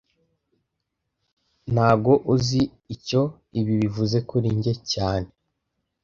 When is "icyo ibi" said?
2.95-3.73